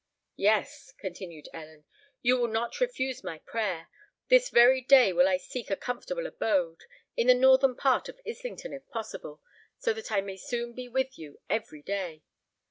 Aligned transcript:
"Yes," 0.37 0.95
continued 0.97 1.47
Ellen, 1.53 1.85
"you 2.23 2.35
will 2.39 2.47
not 2.47 2.79
refuse 2.79 3.23
my 3.23 3.37
prayer! 3.37 3.87
This 4.29 4.49
very 4.49 4.81
day 4.81 5.13
will 5.13 5.27
I 5.27 5.37
seek 5.37 5.69
a 5.69 5.75
comfortable 5.75 6.25
abode—in 6.25 7.27
the 7.27 7.35
northern 7.35 7.75
part 7.75 8.09
of 8.09 8.19
Islington, 8.27 8.73
if 8.73 8.89
possible—so 8.89 9.93
that 9.93 10.11
I 10.11 10.21
may 10.21 10.37
soon 10.37 10.73
be 10.73 10.87
with 10.89 11.19
you 11.19 11.39
every 11.51 11.83
day. 11.83 12.23